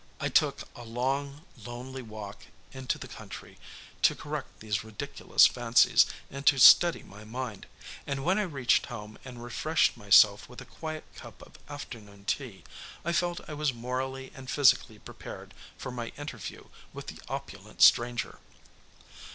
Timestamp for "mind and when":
7.23-8.39